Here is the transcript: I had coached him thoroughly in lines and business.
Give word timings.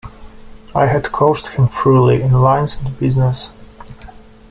I 0.73 0.87
had 0.87 1.11
coached 1.11 1.49
him 1.49 1.67
thoroughly 1.67 2.23
in 2.23 2.31
lines 2.31 2.75
and 2.77 2.97
business. 2.97 3.51